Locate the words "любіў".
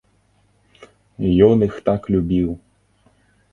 2.17-2.49